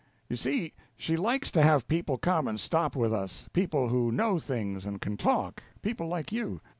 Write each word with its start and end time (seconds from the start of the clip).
"You 0.29 0.35
see, 0.35 0.73
she 0.97 1.15
likes 1.15 1.51
to 1.51 1.61
have 1.61 1.87
people 1.87 2.17
come 2.17 2.47
and 2.47 2.59
stop 2.59 2.95
with 2.95 3.13
us 3.13 3.47
people 3.53 3.89
who 3.89 4.11
know 4.11 4.39
things, 4.39 4.83
and 4.83 4.99
can 4.99 5.15
talk 5.15 5.61
people 5.83 6.07
like 6.07 6.31
you. 6.31 6.59